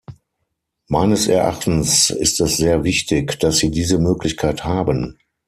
[0.87, 5.19] Meines Erachtens ist es sehr wichtig, dass sie diese Möglichkeit haben.